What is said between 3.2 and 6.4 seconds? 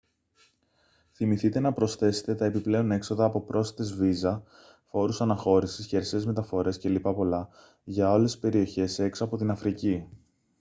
από πρόσθετες βίζα φόρους αναχώρησης χερσαίες